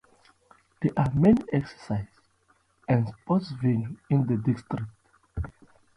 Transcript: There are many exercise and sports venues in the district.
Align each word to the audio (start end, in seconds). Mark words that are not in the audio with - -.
There 0.81 0.93
are 0.97 1.13
many 1.13 1.39
exercise 1.53 2.07
and 2.87 3.07
sports 3.07 3.51
venues 3.53 3.97
in 4.09 4.25
the 4.25 4.37
district. 4.37 4.89